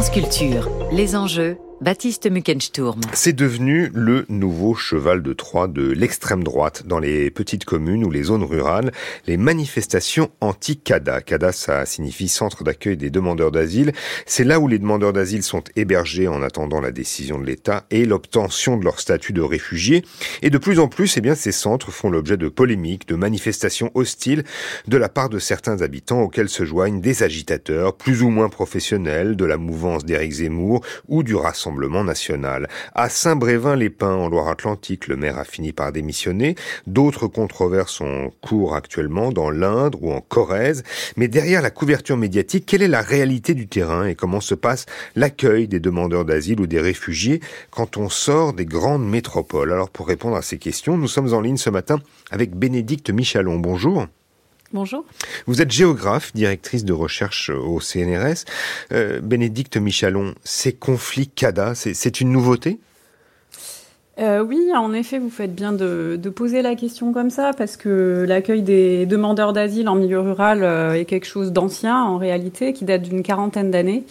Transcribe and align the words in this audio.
France 0.00 0.12
Culture, 0.12 0.70
les 0.92 1.14
enjeux 1.14 1.58
Baptiste 1.80 2.30
Muckensturm. 2.30 3.00
C'est 3.14 3.32
devenu 3.32 3.90
le 3.94 4.26
nouveau 4.28 4.74
cheval 4.74 5.22
de 5.22 5.32
Troie 5.32 5.66
de 5.66 5.90
l'extrême 5.90 6.44
droite 6.44 6.82
dans 6.84 6.98
les 6.98 7.30
petites 7.30 7.64
communes 7.64 8.04
ou 8.04 8.10
les 8.10 8.24
zones 8.24 8.44
rurales, 8.44 8.92
les 9.26 9.38
manifestations 9.38 10.30
anti-CADA. 10.42 11.22
CADA, 11.22 11.52
ça 11.52 11.86
signifie 11.86 12.28
Centre 12.28 12.64
d'accueil 12.64 12.98
des 12.98 13.08
demandeurs 13.08 13.50
d'asile. 13.50 13.92
C'est 14.26 14.44
là 14.44 14.60
où 14.60 14.68
les 14.68 14.78
demandeurs 14.78 15.14
d'asile 15.14 15.42
sont 15.42 15.64
hébergés 15.74 16.28
en 16.28 16.42
attendant 16.42 16.82
la 16.82 16.92
décision 16.92 17.38
de 17.38 17.46
l'État 17.46 17.86
et 17.90 18.04
l'obtention 18.04 18.76
de 18.76 18.84
leur 18.84 19.00
statut 19.00 19.32
de 19.32 19.40
réfugié. 19.40 20.04
Et 20.42 20.50
de 20.50 20.58
plus 20.58 20.80
en 20.80 20.88
plus, 20.88 21.16
eh 21.16 21.22
bien, 21.22 21.34
ces 21.34 21.52
centres 21.52 21.90
font 21.90 22.10
l'objet 22.10 22.36
de 22.36 22.50
polémiques, 22.50 23.08
de 23.08 23.16
manifestations 23.16 23.90
hostiles 23.94 24.44
de 24.86 24.98
la 24.98 25.08
part 25.08 25.30
de 25.30 25.38
certains 25.38 25.80
habitants 25.80 26.20
auxquels 26.20 26.50
se 26.50 26.66
joignent 26.66 27.00
des 27.00 27.22
agitateurs 27.22 27.96
plus 27.96 28.20
ou 28.20 28.28
moins 28.28 28.50
professionnels 28.50 29.34
de 29.34 29.46
la 29.46 29.56
mouvance 29.56 30.04
d'Éric 30.04 30.32
Zemmour 30.32 30.84
ou 31.08 31.22
du 31.22 31.34
Rassemblement 31.34 31.69
national. 32.04 32.68
À 32.94 33.08
Saint-Brévin-les-Pins, 33.08 34.14
en 34.14 34.28
Loire-Atlantique, 34.28 35.08
le 35.08 35.16
maire 35.16 35.38
a 35.38 35.44
fini 35.44 35.72
par 35.72 35.92
démissionner. 35.92 36.54
D'autres 36.86 37.26
controverses 37.26 38.00
ont 38.00 38.32
cours 38.40 38.74
actuellement 38.74 39.32
dans 39.32 39.50
l'Indre 39.50 40.02
ou 40.02 40.12
en 40.12 40.20
Corrèze. 40.20 40.82
Mais 41.16 41.28
derrière 41.28 41.62
la 41.62 41.70
couverture 41.70 42.16
médiatique, 42.16 42.66
quelle 42.66 42.82
est 42.82 42.88
la 42.88 43.02
réalité 43.02 43.54
du 43.54 43.66
terrain 43.66 44.06
et 44.06 44.14
comment 44.14 44.40
se 44.40 44.54
passe 44.54 44.86
l'accueil 45.16 45.68
des 45.68 45.80
demandeurs 45.80 46.24
d'asile 46.24 46.60
ou 46.60 46.66
des 46.66 46.80
réfugiés 46.80 47.40
quand 47.70 47.96
on 47.96 48.08
sort 48.08 48.52
des 48.52 48.66
grandes 48.66 49.08
métropoles? 49.08 49.72
Alors 49.72 49.90
pour 49.90 50.08
répondre 50.08 50.36
à 50.36 50.42
ces 50.42 50.58
questions, 50.58 50.96
nous 50.96 51.08
sommes 51.08 51.32
en 51.34 51.40
ligne 51.40 51.56
ce 51.56 51.70
matin 51.70 52.00
avec 52.30 52.54
Bénédicte 52.54 53.10
Michalon. 53.10 53.58
Bonjour. 53.58 54.06
Bonjour. 54.72 55.04
Vous 55.46 55.60
êtes 55.60 55.70
géographe, 55.70 56.32
directrice 56.32 56.84
de 56.84 56.92
recherche 56.92 57.50
au 57.50 57.80
CNRS. 57.80 58.44
Euh, 58.92 59.20
Bénédicte 59.20 59.76
Michalon, 59.76 60.34
ces 60.44 60.72
conflits 60.72 61.28
CADA, 61.28 61.74
c'est 61.74 62.20
une 62.20 62.30
nouveauté? 62.30 62.78
Euh, 64.20 64.44
oui, 64.44 64.70
en 64.76 64.92
effet, 64.92 65.18
vous 65.18 65.30
faites 65.30 65.54
bien 65.54 65.72
de, 65.72 66.18
poser 66.34 66.60
la 66.60 66.74
question 66.74 67.12
comme 67.12 67.30
ça, 67.30 67.52
parce 67.56 67.76
que 67.76 68.24
l'accueil 68.28 68.62
des 68.62 69.06
demandeurs 69.06 69.52
d'asile 69.52 69.88
en 69.88 69.94
milieu 69.94 70.20
rural 70.20 70.62
euh, 70.62 70.92
est 70.92 71.06
quelque 71.06 71.26
chose 71.26 71.52
d'ancien, 71.52 71.96
en 71.96 72.18
réalité, 72.18 72.72
qui 72.74 72.84
date 72.84 73.02
d'une 73.02 73.22
quarantaine 73.22 73.70
d'années. 73.70 74.04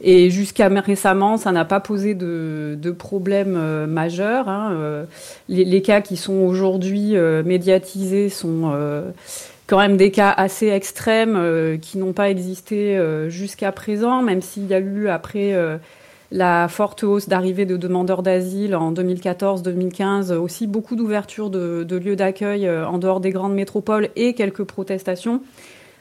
Et 0.00 0.30
jusqu'à 0.30 0.68
récemment, 0.68 1.36
ça 1.36 1.52
n'a 1.52 1.64
pas 1.64 1.78
posé 1.78 2.14
de, 2.14 2.76
de 2.80 2.90
problème 2.90 3.54
euh, 3.56 3.86
majeur. 3.86 4.48
Hein. 4.48 5.06
Les, 5.48 5.64
les, 5.64 5.82
cas 5.82 6.00
qui 6.00 6.16
sont 6.16 6.34
aujourd'hui 6.34 7.14
médiatisés 7.44 8.28
sont 8.28 8.72
quand 9.72 9.78
même 9.78 9.96
des 9.96 10.10
cas 10.10 10.28
assez 10.28 10.66
extrêmes 10.66 11.34
euh, 11.34 11.78
qui 11.78 11.96
n'ont 11.96 12.12
pas 12.12 12.28
existé 12.28 12.98
euh, 12.98 13.30
jusqu'à 13.30 13.72
présent, 13.72 14.20
même 14.20 14.42
s'il 14.42 14.66
y 14.66 14.74
a 14.74 14.78
eu 14.78 15.08
après 15.08 15.54
euh, 15.54 15.78
la 16.30 16.68
forte 16.68 17.04
hausse 17.04 17.26
d'arrivée 17.26 17.64
de 17.64 17.78
demandeurs 17.78 18.22
d'asile 18.22 18.76
en 18.76 18.92
2014-2015, 18.92 20.34
aussi 20.34 20.66
beaucoup 20.66 20.94
d'ouvertures 20.94 21.48
de, 21.48 21.86
lieux 21.96 22.16
d'accueil 22.16 22.68
en 22.68 22.98
dehors 22.98 23.20
des 23.20 23.30
grandes 23.30 23.54
métropoles 23.54 24.10
et 24.14 24.34
quelques 24.34 24.64
protestations. 24.64 25.40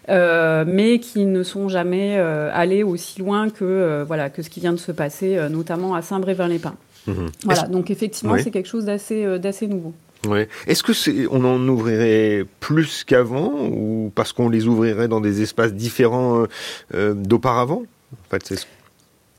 mais 0.09 0.99
qui 1.01 1.25
ne 1.25 1.41
sont 1.41 1.69
jamais 1.69 2.17
allés 2.17 2.83
aussi 2.83 3.21
loin 3.21 3.49
que 3.49 4.03
voilà 4.05 4.29
que 4.29 4.41
ce 4.41 4.49
qui 4.49 4.59
vient 4.59 4.73
de 4.73 4.79
se 4.79 4.91
passer, 4.91 5.39
notamment 5.49 5.95
à 5.95 6.01
Saint-Brévin-les-Pins. 6.01 6.75
Mmh 7.07 7.13
voilà, 7.45 7.63
donc 7.63 7.89
effectivement, 7.89 8.35
c'est 8.37 8.51
quelque 8.51 8.67
chose 8.67 8.83
d'assez 8.83 9.39
d'assez 9.39 9.67
nouveau. 9.67 9.93
Ouais. 10.27 10.47
Est-ce 10.67 10.83
que 10.83 10.93
c'est, 10.93 11.25
on 11.31 11.43
en 11.45 11.67
ouvrirait 11.67 12.45
plus 12.59 13.03
qu'avant 13.03 13.51
ou 13.71 14.11
parce 14.13 14.33
qu'on 14.33 14.49
les 14.49 14.67
ouvrirait 14.67 15.07
dans 15.07 15.21
des 15.21 15.41
espaces 15.41 15.73
différents 15.73 16.41
euh, 16.41 16.45
euh, 16.93 17.13
d'auparavant? 17.13 17.83
En 18.13 18.29
fait, 18.29 18.41
c'est... 18.45 18.67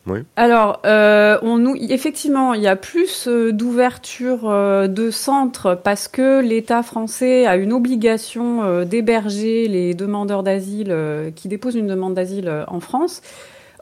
Oui. 0.09 0.19
Alors, 0.35 0.81
euh, 0.85 1.39
on 1.43 1.77
effectivement, 1.77 2.55
il 2.55 2.63
y 2.63 2.67
a 2.67 2.75
plus 2.75 3.29
d'ouverture 3.29 4.51
de 4.89 5.11
centres 5.13 5.79
parce 5.81 6.09
que 6.09 6.41
l'État 6.41 6.83
français 6.83 7.47
a 7.47 7.55
une 7.55 7.73
obligation 7.73 8.83
d'héberger 8.83 9.69
les 9.69 9.95
demandeurs 9.95 10.43
d'asile 10.43 10.93
qui 11.37 11.47
déposent 11.47 11.77
une 11.77 11.87
demande 11.87 12.15
d'asile 12.15 12.65
en 12.67 12.81
France. 12.81 13.23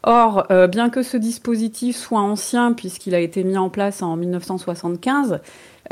Or, 0.02 0.46
bien 0.68 0.88
que 0.88 1.02
ce 1.02 1.16
dispositif 1.16 1.96
soit 1.96 2.20
ancien 2.20 2.72
puisqu'il 2.72 3.14
a 3.14 3.20
été 3.20 3.44
mis 3.44 3.58
en 3.58 3.68
place 3.68 4.02
en 4.02 4.16
1975, 4.16 5.40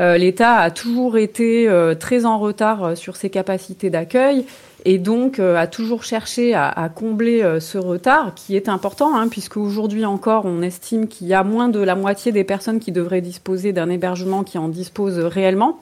euh, 0.00 0.16
L'État 0.16 0.56
a 0.56 0.70
toujours 0.70 1.18
été 1.18 1.68
euh, 1.68 1.94
très 1.94 2.24
en 2.24 2.38
retard 2.38 2.84
euh, 2.84 2.94
sur 2.94 3.16
ses 3.16 3.30
capacités 3.30 3.90
d'accueil 3.90 4.44
et 4.84 4.98
donc 4.98 5.40
a 5.40 5.66
toujours 5.66 6.04
cherché 6.04 6.54
à, 6.54 6.88
combler 6.94 7.58
ce 7.60 7.78
retard 7.78 8.32
qui 8.36 8.54
est 8.54 8.68
important, 8.68 9.16
hein, 9.16 9.26
puisque 9.26 9.56
aujourd'hui 9.56 10.04
encore, 10.04 10.44
on 10.44 10.62
estime 10.62 11.08
qu'il 11.08 11.26
y 11.26 11.34
a 11.34 11.42
moins 11.42 11.68
de 11.68 11.80
la 11.80 11.96
moitié 11.96 12.30
des 12.30 12.44
personnes 12.44 12.78
qui 12.78 12.92
devraient 12.92 13.20
disposer 13.20 13.72
d'un 13.72 13.90
hébergement 13.90 14.44
qui 14.44 14.56
en 14.56 14.68
disposent 14.68 15.18
réellement. 15.18 15.80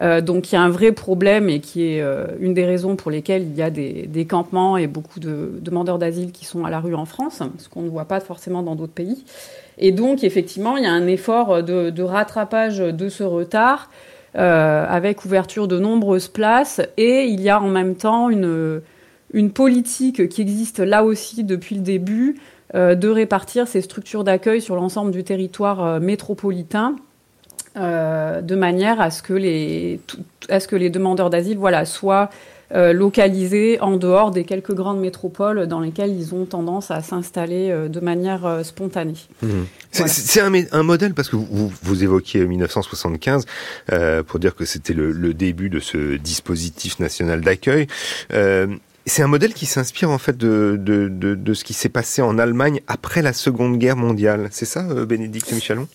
Donc 0.00 0.52
il 0.52 0.54
y 0.54 0.58
a 0.58 0.62
un 0.62 0.68
vrai 0.68 0.92
problème 0.92 1.48
et 1.48 1.60
qui 1.60 1.82
est 1.84 2.04
une 2.38 2.52
des 2.52 2.66
raisons 2.66 2.96
pour 2.96 3.10
lesquelles 3.10 3.44
il 3.44 3.54
y 3.56 3.62
a 3.62 3.70
des, 3.70 4.26
campements 4.28 4.76
et 4.76 4.86
beaucoup 4.86 5.20
de 5.20 5.52
demandeurs 5.60 5.98
d'asile 5.98 6.32
qui 6.32 6.44
sont 6.44 6.64
à 6.64 6.70
la 6.70 6.80
rue 6.80 6.94
en 6.94 7.06
France, 7.06 7.42
ce 7.58 7.68
qu'on 7.68 7.82
ne 7.82 7.88
voit 7.88 8.04
pas 8.04 8.20
forcément 8.20 8.62
dans 8.62 8.74
d'autres 8.74 8.92
pays. 8.92 9.24
Et 9.78 9.92
donc, 9.92 10.24
effectivement, 10.24 10.76
il 10.76 10.84
y 10.84 10.86
a 10.86 10.92
un 10.92 11.06
effort 11.06 11.62
de, 11.62 12.02
rattrapage 12.02 12.78
de 12.78 13.08
ce 13.08 13.22
retard 13.22 13.90
euh, 14.36 14.84
avec 14.86 15.24
ouverture 15.24 15.66
de 15.66 15.78
nombreuses 15.78 16.28
places. 16.28 16.82
Et 16.98 17.24
il 17.24 17.40
y 17.40 17.48
a 17.48 17.58
en 17.60 17.68
même 17.68 17.94
temps 17.94 18.28
une, 18.28 18.82
politique 19.54 20.28
qui 20.28 20.42
existe 20.42 20.80
là 20.80 21.04
aussi 21.04 21.42
depuis 21.42 21.74
le 21.74 21.80
début 21.80 22.36
euh, 22.74 22.94
de 22.94 23.08
répartir 23.08 23.66
ces 23.66 23.80
structures 23.80 24.24
d'accueil 24.24 24.60
sur 24.60 24.76
l'ensemble 24.76 25.10
du 25.10 25.24
territoire 25.24 26.00
euh, 27.76 28.40
de 28.40 28.54
manière 28.54 29.00
à 29.00 29.10
ce 29.10 29.22
que 29.22 29.34
les, 29.34 30.00
à 30.48 30.60
ce 30.60 30.68
que 30.68 30.76
les 30.76 30.88
demandeurs 30.88 31.28
d'asile 31.28 31.58
voilà, 31.58 31.84
soient 31.84 32.30
euh, 32.74 32.94
localisés 32.94 33.78
en 33.80 33.96
dehors 33.96 34.30
des 34.30 34.44
quelques 34.44 34.72
grandes 34.72 34.98
métropoles 34.98 35.66
dans 35.66 35.80
lesquelles 35.80 36.10
ils 36.10 36.34
ont 36.34 36.46
tendance 36.46 36.90
à 36.90 37.02
s'installer 37.02 37.70
euh, 37.70 37.88
de 37.88 38.00
manière 38.00 38.60
spontanée. 38.64 39.14
Mmh. 39.42 39.48
C'est 39.92 40.40
un, 40.40 40.82
modèle 40.82 41.12
parce 41.12 41.28
que 41.28 41.36
vous, 41.36 41.70
vous 41.82 42.02
évoquiez 42.02 42.46
1975 42.46 43.44
pour 44.26 44.38
dire 44.38 44.54
que 44.54 44.64
c'était 44.64 44.94
le, 44.94 45.34
début 45.34 45.68
de 45.68 45.80
ce 45.80 46.16
dispositif 46.16 46.98
national 46.98 47.42
d'accueil. 47.42 47.86
c'est 48.30 49.22
un 49.22 49.28
modèle 49.28 49.54
qui 49.54 49.66
s'inspire 49.66 50.10
en 50.10 50.18
fait 50.18 50.36
de, 50.36 50.76
de, 50.78 51.08
de, 51.08 51.34
de 51.34 51.54
ce 51.54 51.62
qui 51.62 51.74
s'est 51.74 51.88
passé 51.88 52.22
en 52.22 52.38
Allemagne 52.38 52.80
après 52.88 53.22
la 53.22 53.32
Seconde 53.32 53.78
Guerre 53.78 53.96
mondiale. 53.96 54.48
C'est 54.50 54.64
ça, 54.64 54.82
Bénédicte 54.82 55.52
Michalon? 55.52 55.88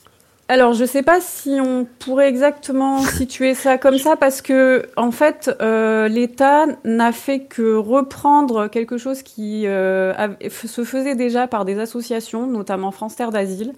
Alors, 0.52 0.74
je 0.74 0.82
ne 0.82 0.88
sais 0.88 1.02
pas 1.02 1.22
si 1.22 1.62
on 1.62 1.88
pourrait 2.00 2.28
exactement 2.28 3.00
situer 3.00 3.54
ça 3.54 3.78
comme 3.78 3.98
ça, 3.98 4.18
parce 4.18 4.42
que 4.42 4.86
en 4.98 5.12
fait, 5.12 5.50
euh, 5.62 6.10
l'État 6.10 6.66
n'a 6.84 7.14
fait 7.14 7.46
que 7.46 7.76
reprendre 7.78 8.68
quelque 8.68 8.98
chose 8.98 9.24
qui 9.24 9.66
euh, 9.66 10.14
se 10.50 10.84
faisait 10.84 11.16
déjà 11.16 11.48
par 11.48 11.64
des 11.64 11.80
associations, 11.80 12.48
notamment 12.48 12.92
France 12.92 13.16
Terre 13.16 13.32
d'Asile, 13.32 13.72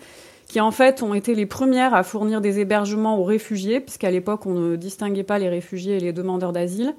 qui 0.47 0.59
en 0.61 0.71
fait 0.71 1.03
ont 1.03 1.13
été 1.13 1.35
les 1.35 1.45
premières 1.45 1.93
à 1.93 2.01
fournir 2.01 2.41
des 2.41 2.59
hébergements 2.59 3.19
aux 3.19 3.23
réfugiés, 3.23 3.79
puisqu'à 3.79 4.09
l'époque 4.09 4.47
on 4.47 4.55
ne 4.55 4.75
distinguait 4.75 5.21
pas 5.21 5.37
les 5.37 5.49
réfugiés 5.49 5.97
et 5.97 5.99
les 5.99 6.11
demandeurs 6.11 6.53
d'asile. 6.53 6.95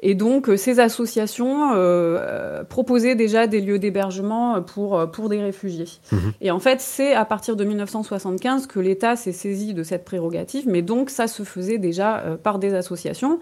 Et 0.00 0.14
donc, 0.14 0.48
euh, 0.48 0.56
ces 0.56 0.80
associations 0.80 1.72
euh, 1.72 2.18
euh, 2.20 2.64
proposaient 2.64 3.14
déjà 3.14 3.46
des 3.46 3.60
lieux 3.60 3.78
d'hébergement 3.78 4.62
pour, 4.62 5.10
pour 5.10 5.28
des 5.28 5.42
réfugiés. 5.42 5.88
Mhm. 6.12 6.32
Et 6.40 6.50
en 6.50 6.60
fait, 6.60 6.80
c'est 6.80 7.14
à 7.14 7.24
partir 7.24 7.56
de 7.56 7.64
1975 7.64 8.66
que 8.66 8.80
l'État 8.80 9.16
s'est 9.16 9.32
saisi 9.32 9.74
de 9.74 9.82
cette 9.82 10.04
prérogative, 10.04 10.64
mais 10.68 10.82
donc 10.82 11.10
ça 11.10 11.26
se 11.26 11.42
faisait 11.42 11.78
déjà 11.78 12.38
par 12.42 12.58
des 12.58 12.74
associations. 12.74 13.40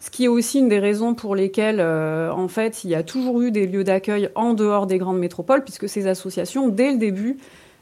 Ce 0.00 0.10
qui 0.10 0.24
est 0.24 0.28
aussi 0.28 0.60
une 0.60 0.68
des 0.68 0.78
raisons 0.78 1.14
pour 1.14 1.34
lesquelles, 1.34 1.80
en 1.80 2.48
fait, 2.48 2.84
il 2.84 2.90
y 2.90 2.94
a 2.94 3.02
toujours 3.02 3.42
eu 3.42 3.50
des 3.50 3.66
lieux 3.66 3.82
d'accueil 3.82 4.28
en 4.36 4.54
dehors 4.54 4.86
des 4.86 4.98
grandes 4.98 5.18
métropoles, 5.18 5.64
puisque 5.64 5.88
ces 5.88 6.06
associations, 6.06 6.68
dès 6.68 6.92
le 6.92 6.98
début, 6.98 7.38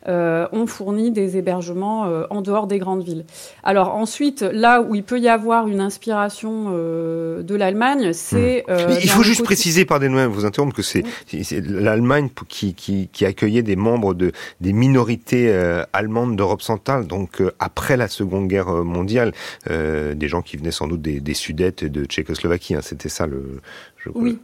euh, 0.09 0.47
ont 0.53 0.67
fourni 0.67 1.11
des 1.11 1.37
hébergements 1.37 2.07
euh, 2.07 2.27
en 2.31 2.41
dehors 2.41 2.69
des 2.69 2.79
grandes 2.79 3.03
villes. 3.03 3.25
Alors 3.65 3.95
ensuite, 3.95 4.43
là 4.43 4.81
où 4.81 4.95
il 4.95 5.03
peut 5.03 5.19
y 5.19 5.29
avoir 5.29 5.67
une 5.67 5.81
inspiration 5.81 6.67
euh, 6.69 7.43
de 7.43 7.55
l'Allemagne, 7.57 8.13
c'est... 8.13 8.65
Hmm. 8.69 8.93
il 9.03 9.11
faut 9.11 9.25
juste 9.25 9.43
préciser, 9.43 9.85
pardonnez-moi 9.85 10.29
vous 10.29 10.45
interrompre, 10.45 10.77
que 10.77 10.83
c'est 10.83 11.03
l'Allemagne 11.33 12.29
qui, 12.49 12.75
qui, 12.75 13.09
qui, 13.13 13.25
accueillait 13.25 13.63
des 13.63 13.75
membres 13.75 14.15
de, 14.15 14.33
des 14.61 14.73
minorités 14.73 15.53
allemandes 15.93 16.37
d'Europe 16.37 16.63
centrale, 16.63 17.07
donc 17.07 17.43
après 17.59 17.97
la 17.97 18.09
Seconde 18.09 18.49
Guerre 18.49 18.85
mondiale, 18.85 19.33
des 19.69 20.29
gens 20.29 20.43
qui 20.43 20.57
venaient 20.57 20.71
sans 20.71 20.87
doute 20.87 21.03
des, 21.03 21.21
des 21.21 21.35
Sudètes 21.35 21.83
et 21.83 21.89
de 21.89 22.05
Tchécoslovaquie. 22.05 22.75
Hein, 22.75 22.81
C'était 22.83 23.09
ça 23.09 23.27
le... 23.27 23.61
Je, 23.97 24.11
oui. 24.15 24.39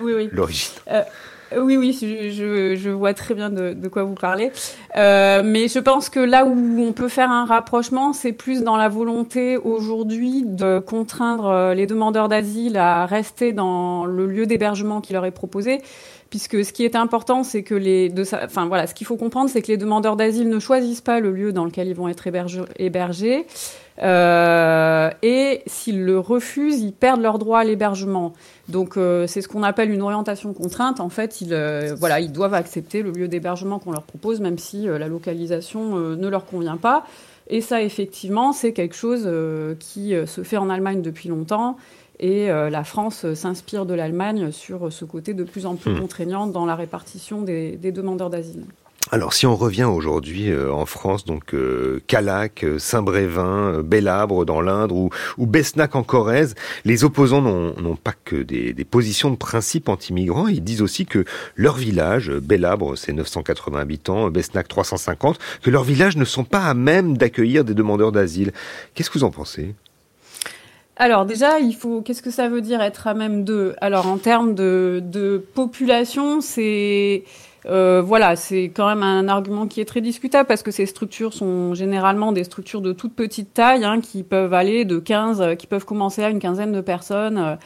Oui, 0.00 0.14
oui. 0.14 0.28
L'origine. 0.32 0.72
Oui, 1.56 1.76
oui, 1.76 1.92
je, 2.00 2.90
vois 2.90 3.12
très 3.12 3.34
bien 3.34 3.50
de, 3.50 3.88
quoi 3.88 4.04
vous 4.04 4.14
parlez. 4.14 4.52
Euh, 4.96 5.42
mais 5.44 5.68
je 5.68 5.78
pense 5.78 6.08
que 6.08 6.20
là 6.20 6.44
où 6.44 6.80
on 6.80 6.92
peut 6.92 7.08
faire 7.08 7.30
un 7.30 7.44
rapprochement, 7.44 8.12
c'est 8.12 8.32
plus 8.32 8.62
dans 8.62 8.76
la 8.76 8.88
volonté 8.88 9.56
aujourd'hui 9.56 10.44
de 10.44 10.78
contraindre 10.78 11.46
euh, 11.46 11.74
les 11.74 11.86
demandeurs 11.86 12.28
d'asile 12.28 12.76
à 12.76 13.04
rester 13.06 13.52
dans 13.52 14.04
le 14.04 14.26
lieu 14.26 14.46
d'hébergement 14.46 15.00
qui 15.00 15.12
leur 15.12 15.24
est 15.24 15.30
proposé 15.32 15.80
puisque 16.30 16.64
ce 16.64 16.72
qui 16.72 16.84
est 16.84 16.94
important, 16.94 17.42
c'est 17.42 17.64
que 17.64 17.74
les, 17.74 18.12
enfin 18.44 18.66
voilà, 18.66 18.86
ce 18.86 18.94
qu'il 18.94 19.04
faut 19.04 19.16
comprendre, 19.16 19.50
c'est 19.50 19.62
que 19.62 19.66
les 19.66 19.76
demandeurs 19.76 20.14
d'asile 20.14 20.48
ne 20.48 20.60
choisissent 20.60 21.00
pas 21.00 21.18
le 21.18 21.32
lieu 21.32 21.52
dans 21.52 21.64
lequel 21.64 21.88
ils 21.88 21.94
vont 21.94 22.08
être 22.08 22.28
hébergés, 22.76 23.46
euh, 24.00 25.10
et 25.22 25.62
s'ils 25.66 26.04
le 26.04 26.20
refusent, 26.20 26.80
ils 26.80 26.92
perdent 26.92 27.20
leur 27.20 27.40
droit 27.40 27.58
à 27.58 27.64
l'hébergement. 27.64 28.32
Donc 28.68 28.96
c'est 29.26 29.40
ce 29.40 29.48
qu'on 29.48 29.64
appelle 29.64 29.90
une 29.90 30.02
orientation 30.02 30.52
contrainte. 30.52 31.00
En 31.00 31.08
fait, 31.08 31.39
ils, 31.40 31.54
euh, 31.54 31.94
voilà, 31.98 32.20
ils 32.20 32.32
doivent 32.32 32.54
accepter 32.54 33.02
le 33.02 33.10
lieu 33.10 33.28
d'hébergement 33.28 33.78
qu'on 33.78 33.92
leur 33.92 34.02
propose, 34.02 34.40
même 34.40 34.58
si 34.58 34.86
la 34.86 35.08
localisation 35.08 35.96
ne 35.96 36.28
leur 36.28 36.46
convient 36.46 36.76
pas. 36.76 37.06
Et 37.48 37.60
ça, 37.60 37.82
effectivement, 37.82 38.52
c'est 38.52 38.72
quelque 38.72 38.94
chose 38.94 39.28
qui 39.78 40.14
se 40.26 40.42
fait 40.42 40.56
en 40.56 40.70
Allemagne 40.70 41.02
depuis 41.02 41.28
longtemps. 41.28 41.76
Et 42.20 42.48
la 42.48 42.84
France 42.84 43.34
s'inspire 43.34 43.86
de 43.86 43.94
l'Allemagne 43.94 44.52
sur 44.52 44.92
ce 44.92 45.04
côté 45.04 45.34
de 45.34 45.42
plus 45.42 45.66
en 45.66 45.74
plus 45.74 45.92
mmh. 45.92 46.00
contraignant 46.00 46.46
dans 46.46 46.66
la 46.66 46.76
répartition 46.76 47.42
des 47.42 47.92
demandeurs 47.92 48.30
d'asile. 48.30 48.64
Alors 49.12 49.32
si 49.32 49.44
on 49.44 49.56
revient 49.56 49.84
aujourd'hui 49.84 50.50
euh, 50.50 50.72
en 50.72 50.86
France, 50.86 51.24
donc 51.24 51.52
euh, 51.52 52.00
Calac, 52.06 52.62
euh, 52.62 52.78
Saint-Brévin, 52.78 53.74
euh, 53.74 53.82
Bellabre 53.82 54.44
dans 54.44 54.60
l'Indre 54.60 54.94
ou, 54.94 55.10
Besnac 55.46 55.96
en 55.96 56.04
Corrèze, 56.04 56.54
les 56.84 57.02
opposants 57.02 57.42
n'ont 57.42 57.96
pas 57.96 58.12
que 58.24 58.36
des, 58.36 58.72
positions 58.84 59.30
de 59.30 59.36
principe 59.36 59.88
anti-migrants, 59.88 60.46
ils 60.46 60.62
disent 60.62 60.80
aussi 60.80 61.06
que 61.06 61.24
leur 61.56 61.74
village, 61.74 62.30
Bellabre 62.30 62.96
c'est 62.96 63.12
980 63.12 63.80
habitants, 63.80 64.30
Besnac 64.30 64.68
350, 64.68 65.40
que 65.60 65.70
leurs 65.70 65.84
villages 65.84 66.16
ne 66.16 66.24
sont 66.24 66.44
pas 66.44 66.62
à 66.62 66.74
même 66.74 67.16
d'accueillir 67.16 67.64
des 67.64 67.74
demandeurs 67.74 68.12
d'asile. 68.12 68.52
Qu'est-ce 68.94 69.10
que 69.10 69.18
vous 69.18 69.24
en 69.24 69.32
pensez? 69.32 69.74
Alors 70.96 71.24
déjà, 71.24 71.58
il 71.58 71.74
faut. 71.74 72.02
Qu'est-ce 72.02 72.22
que 72.22 72.30
ça 72.30 72.48
veut 72.48 72.60
dire 72.60 72.80
être 72.82 73.06
à 73.06 73.14
même 73.14 73.42
de 73.42 73.74
Alors 73.80 74.06
en 74.06 74.18
termes 74.18 74.54
de 74.54 75.44
population, 75.54 76.40
c'est 76.40 77.24
euh, 77.66 78.02
voilà, 78.04 78.36
c'est 78.36 78.64
quand 78.74 78.88
même 78.88 79.02
un 79.02 79.28
argument 79.28 79.66
qui 79.66 79.80
est 79.80 79.84
très 79.84 80.00
discutable 80.00 80.46
parce 80.46 80.62
que 80.62 80.70
ces 80.70 80.86
structures 80.86 81.34
sont 81.34 81.74
généralement 81.74 82.32
des 82.32 82.44
structures 82.44 82.80
de 82.80 82.92
toute 82.92 83.14
petite 83.14 83.52
taille 83.52 83.84
hein, 83.84 84.00
qui 84.00 84.22
peuvent 84.22 84.54
aller 84.54 84.84
de 84.84 84.98
15, 84.98 85.40
euh, 85.40 85.54
qui 85.54 85.66
peuvent 85.66 85.84
commencer 85.84 86.24
à 86.24 86.30
une 86.30 86.38
quinzaine 86.38 86.72
de 86.72 86.80
personnes 86.80 87.38
euh, 87.38 87.56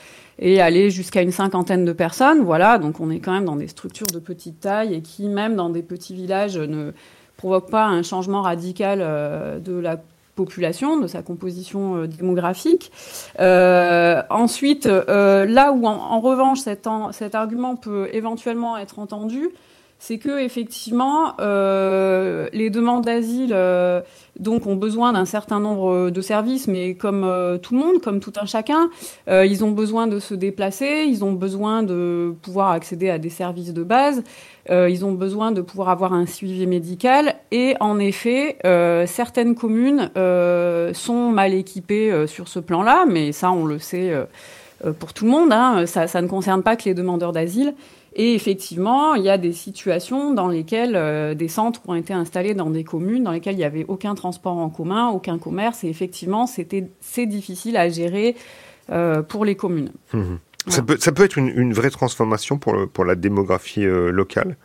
et 0.41 0.61
aller 0.61 0.91
jusqu'à 0.91 1.23
une 1.23 1.31
cinquantaine 1.31 1.85
de 1.85 1.93
personnes. 1.93 2.43
Voilà, 2.43 2.79
donc 2.79 2.99
on 2.99 3.11
est 3.11 3.21
quand 3.21 3.33
même 3.33 3.45
dans 3.45 3.57
des 3.57 3.69
structures 3.69 4.07
de 4.13 4.19
petite 4.19 4.61
taille 4.61 4.95
et 4.95 5.01
qui, 5.01 5.29
même 5.29 5.55
dans 5.55 5.71
des 5.71 5.83
petits 5.83 6.15
villages, 6.15 6.59
ne 6.59 6.91
provoquent 7.37 7.71
pas 7.71 7.87
un 7.87 8.03
changement 8.03 8.43
radical 8.43 8.99
de 8.99 9.79
la 9.79 10.01
population, 10.35 10.99
de 10.99 11.07
sa 11.07 11.23
composition 11.23 12.07
démographique. 12.07 12.91
ensuite, 13.39 14.87
là 14.87 15.73
où 15.73 15.87
en, 15.87 16.21
revanche 16.21 16.61
cet, 16.61 17.35
argument 17.35 17.77
peut 17.77 18.09
éventuellement 18.13 18.77
être 18.77 18.99
entendu, 18.99 19.51
c'est 20.07 20.19
que 20.19 20.39
effectivement 20.39 21.33
euh, 21.41 22.51
les 22.53 22.69
demandes 22.69 23.07
d'asile 23.07 23.53
euh, 23.55 24.03
donc 24.39 24.67
ont 24.67 24.77
besoin 24.77 25.15
d'un 25.15 25.25
certain 25.25 25.61
nombre 25.61 26.11
de 26.11 26.21
services, 26.21 26.69
mais 26.69 26.95
comme 26.95 27.25
euh, 27.25 27.57
tout 27.57 27.73
le 27.73 27.81
monde, 27.81 28.03
comme 28.03 28.21
tout 28.21 28.35
un 28.39 28.45
chacun, 28.45 28.91
ils 29.29 29.65
ont 29.65 29.71
besoin 29.71 30.07
de 30.07 30.19
se 30.19 30.35
déplacer, 30.35 31.07
ils 31.09 31.25
ont 31.25 31.33
besoin 31.33 31.83
de 31.83 32.35
pouvoir 32.43 32.73
accéder 32.73 33.09
à 33.09 33.17
des 33.17 33.31
services 33.31 33.73
de 33.73 33.83
base, 33.83 34.23
ils 34.69 35.05
ont 35.05 35.13
besoin 35.13 35.53
de 35.53 35.63
pouvoir 35.63 35.89
avoir 35.89 36.13
un 36.13 36.27
suivi 36.27 36.67
médical, 36.67 37.37
et 37.51 37.75
en 37.81 37.99
effet, 37.99 38.59
certaines 39.07 39.55
communes 39.55 40.11
sont 40.95 41.31
mal 41.31 41.55
équipées 41.55 42.27
sur 42.27 42.49
ce 42.49 42.59
plan-là, 42.59 43.05
mais 43.09 43.33
ça 43.33 43.53
on 43.53 43.65
le 43.65 43.79
sait 43.79 44.13
pour 44.99 45.13
tout 45.15 45.25
le 45.25 45.31
monde, 45.31 45.53
hein, 45.53 45.87
ça, 45.87 46.09
ça 46.09 46.21
ne 46.21 46.29
concerne 46.29 46.63
pas 46.63 46.77
que 46.77 46.85
les 46.85 46.95
demandeurs 46.95 47.33
d'asile. 47.33 47.75
Et 48.17 48.35
effectivement, 48.35 49.15
il 49.15 49.25
y 49.25 49.29
a 49.29 49.39
des 49.39 49.53
situations 49.53 50.33
dans 50.33 50.47
lesquelles 50.47 50.95
euh, 50.95 51.35
des 51.35 51.49
centres 51.49 51.81
ont 51.89 51.95
été 51.95 52.13
installés 52.13 52.55
dans 52.55 52.71
des 52.71 52.85
communes 52.85 53.25
dans 53.25 53.33
lesquelles 53.33 53.55
il 53.55 53.59
n'y 53.59 53.65
avait 53.65 53.85
aucun 53.89 54.15
transport 54.15 54.57
en 54.57 54.71
commun, 54.71 55.09
aucun 55.09 55.39
commerce, 55.39 55.83
et 55.83 55.89
effectivement, 55.89 56.47
c'était 56.47 56.89
c'est 57.01 57.27
difficile 57.27 57.77
à 57.77 57.89
gérer 57.89 58.37
euh, 58.91 59.23
pour 59.23 59.45
les 59.45 59.57
communes. 59.57 59.91
Mmh. 60.13 60.35
Ça, 60.69 60.83
peut, 60.83 60.97
ça 60.99 61.13
peut 61.13 61.25
être 61.25 61.37
une, 61.39 61.49
une 61.49 61.73
vraie 61.75 61.91
transformation 61.91 62.57
pour, 62.57 62.73
le, 62.73 62.87
pour 62.87 63.05
la 63.05 63.17
démographie 63.17 63.85
euh, 63.85 64.11
locale 64.11 64.57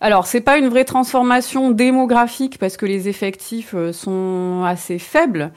alors, 0.00 0.26
c'est 0.26 0.40
pas 0.40 0.58
une 0.58 0.68
vraie 0.68 0.84
transformation 0.84 1.70
démographique 1.72 2.58
parce 2.58 2.76
que 2.76 2.86
les 2.86 3.08
effectifs 3.08 3.74
sont 3.92 4.62
assez 4.64 5.00
faibles. 5.00 5.50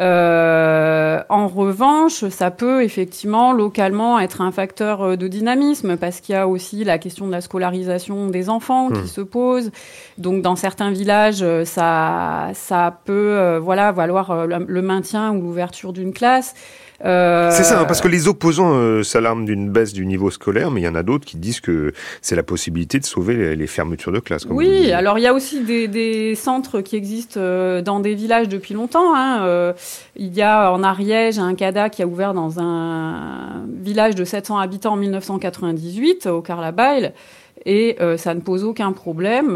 Euh, 0.00 1.20
en 1.28 1.48
revanche, 1.48 2.26
ça 2.28 2.50
peut 2.50 2.82
effectivement 2.82 3.52
localement 3.52 4.18
être 4.18 4.40
un 4.40 4.50
facteur 4.50 5.02
euh, 5.02 5.16
de 5.16 5.28
dynamisme 5.28 5.98
parce 5.98 6.20
qu'il 6.20 6.34
y 6.34 6.38
a 6.38 6.48
aussi 6.48 6.82
la 6.82 6.98
question 6.98 7.26
de 7.26 7.32
la 7.32 7.42
scolarisation 7.42 8.28
des 8.28 8.48
enfants 8.48 8.88
qui 8.88 9.02
hmm. 9.02 9.06
se 9.06 9.20
pose. 9.20 9.70
Donc, 10.16 10.40
dans 10.40 10.56
certains 10.56 10.90
villages, 10.90 11.42
euh, 11.42 11.66
ça, 11.66 12.50
ça 12.54 13.00
peut, 13.04 13.58
voilà, 13.58 13.92
valoir 13.92 14.46
le 14.46 14.82
maintien 14.82 15.32
ou 15.32 15.42
l'ouverture 15.42 15.92
d'une 15.92 16.12
classe. 16.12 16.54
Euh, 17.04 17.50
c'est 17.50 17.64
ça, 17.64 17.80
hein, 17.80 17.84
parce 17.84 18.00
que 18.00 18.08
les 18.08 18.28
opposants 18.28 18.74
euh, 18.74 19.02
s'alarment 19.02 19.44
d'une 19.44 19.70
baisse 19.70 19.92
du 19.92 20.06
niveau 20.06 20.30
scolaire, 20.30 20.70
mais 20.70 20.80
il 20.80 20.84
y 20.84 20.88
en 20.88 20.94
a 20.94 21.02
d'autres 21.02 21.24
qui 21.24 21.36
disent 21.36 21.60
que 21.60 21.92
c'est 22.20 22.36
la 22.36 22.42
possibilité 22.42 23.00
de 23.00 23.04
sauver 23.04 23.56
les, 23.56 23.66
fermetures 23.66 24.12
de 24.12 24.20
classes. 24.20 24.46
oui, 24.50 24.92
alors 24.92 25.18
il 25.18 25.22
y 25.22 25.26
a 25.26 25.34
aussi 25.34 25.60
des, 25.60 25.88
des 25.88 26.34
centres 26.34 26.80
qui 26.80 26.96
existent 26.96 27.40
euh, 27.40 27.82
dans 27.82 28.00
des 28.00 28.14
villages 28.14 28.48
depuis 28.48 28.74
longtemps. 28.74 29.16
Hein. 29.16 29.74
il 30.16 30.34
y 30.34 30.42
a 30.42 30.72
en 30.72 30.82
Ariège 30.82 31.38
un 31.38 31.54
CADA 31.54 31.90
qui 31.90 32.02
a 32.02 32.06
ouvert 32.06 32.34
dans 32.34 32.60
un 32.60 33.64
village 33.68 34.14
de 34.14 34.24
700 34.24 34.58
habitants 34.58 34.92
en 34.92 34.96
1998, 34.96 36.26
au 36.26 36.40
Carlabail 36.40 37.12
et 37.66 37.96
ça 38.16 38.34
ne 38.34 38.40
pose 38.40 38.64
aucun 38.64 38.92
problème. 38.92 39.52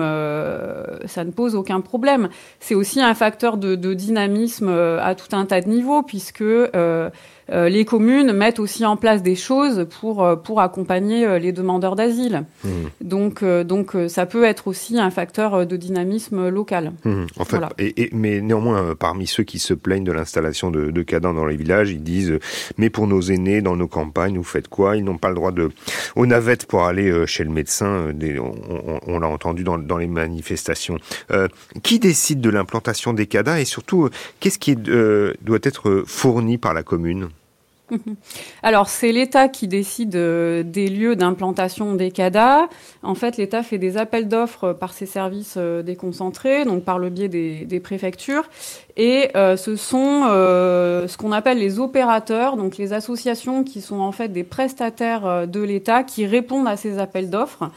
ça 1.06 1.24
ne 1.24 1.30
pose 1.30 1.54
aucun 1.54 1.80
problème. 1.80 2.28
C'est 2.60 2.74
aussi 2.74 3.00
un 3.00 3.14
facteur 3.14 3.56
de, 3.56 3.74
de 3.74 3.94
dynamisme 3.94 4.68
à 4.68 5.14
tout 5.14 5.34
un 5.36 5.46
tas 5.46 5.60
de 5.60 5.68
niveaux 5.68 6.02
puisque 6.02 6.44
euh, 7.50 7.68
les 7.68 7.84
communes 7.84 8.32
mettent 8.32 8.58
aussi 8.58 8.84
en 8.84 8.96
place 8.96 9.22
des 9.22 9.36
choses 9.36 9.86
pour 10.00 10.24
euh, 10.24 10.36
pour 10.36 10.60
accompagner 10.60 11.24
euh, 11.24 11.38
les 11.38 11.52
demandeurs 11.52 11.96
d'asile. 11.96 12.44
Mmh. 12.64 12.68
Donc 13.02 13.44
donc 13.44 13.96
ça 14.08 14.26
peut 14.26 14.44
être 14.44 14.68
aussi 14.68 14.98
un 14.98 15.10
facteur 15.10 15.66
de 15.66 15.76
dynamisme 15.76 16.48
local. 16.48 16.92
Mmh. 17.04 17.24
En 17.38 17.44
fait, 17.44 17.60
et, 17.78 18.10
mais 18.12 18.40
néanmoins 18.40 18.94
parmi 18.94 19.26
ceux 19.26 19.44
qui 19.44 19.58
se 19.58 19.74
plaignent 19.74 20.04
de 20.04 20.12
l'installation 20.12 20.70
de, 20.70 20.90
de 20.90 21.02
cadans 21.02 21.34
dans 21.34 21.46
les 21.46 21.56
villages, 21.56 21.90
ils 21.90 22.02
disent 22.02 22.38
mais 22.78 22.90
pour 22.90 23.06
nos 23.06 23.20
aînés 23.20 23.62
dans 23.62 23.76
nos 23.76 23.88
campagnes, 23.88 24.36
vous 24.36 24.44
faites 24.44 24.68
quoi? 24.68 24.96
Ils 24.96 25.04
n'ont 25.04 25.18
pas 25.18 25.28
le 25.28 25.34
droit 25.34 25.52
de 25.52 25.70
aux 26.16 26.26
navettes 26.26 26.66
pour 26.66 26.84
aller 26.84 27.26
chez 27.26 27.44
le 27.44 27.50
médecin. 27.50 28.12
on, 28.22 29.00
on, 29.06 29.18
l'a 29.18 29.28
entendu 29.28 29.64
dans, 29.64 29.78
dans 29.78 29.98
les 29.98 30.06
manifestations. 30.06 30.98
Euh, 31.30 31.48
qui 31.82 31.98
décide 31.98 32.40
de 32.40 32.50
l'implantation 32.50 33.12
des 33.12 33.26
cadans? 33.26 33.56
Et 33.56 33.64
surtout 33.64 34.08
qu'est-ce 34.40 34.58
qui 34.58 34.76
doit 34.76 35.58
être 35.62 36.04
fourni 36.06 36.58
par 36.58 36.74
la 36.74 36.82
commune? 36.82 37.28
Alors, 38.62 38.88
c'est 38.88 39.12
l'État 39.12 39.48
qui 39.48 39.68
décide 39.68 40.16
euh, 40.16 40.62
des 40.62 40.88
lieux 40.88 41.16
d'implantation 41.16 41.94
des 41.94 42.10
CADA. 42.10 42.68
En 43.02 43.14
fait, 43.14 43.36
l'État 43.36 43.62
fait 43.62 43.78
des 43.78 43.96
appels 43.96 44.28
d'offres 44.28 44.72
par 44.72 44.92
ses 44.92 45.06
services 45.06 45.54
euh, 45.56 45.82
déconcentrés, 45.82 46.64
donc 46.64 46.84
par 46.84 46.98
le 46.98 47.10
biais 47.10 47.28
des, 47.28 47.80
préfectures. 47.80 48.44
Et 48.96 49.30
euh, 49.36 49.56
ce 49.56 49.76
sont 49.76 50.22
ce 50.26 51.16
qu'on 51.16 51.32
appelle 51.32 51.58
les 51.58 51.78
opérateurs, 51.78 52.56
donc 52.56 52.78
les 52.78 52.92
associations 52.92 53.62
qui 53.62 53.80
sont 53.80 54.00
en 54.00 54.12
fait 54.12 54.28
des 54.28 54.44
prestataires 54.44 55.46
de 55.46 55.60
l'État 55.60 56.02
qui 56.02 56.26
répondent 56.26 56.66
à 56.66 56.76
ces 56.76 56.98
appels 56.98 57.30
d'offres. 57.30 57.70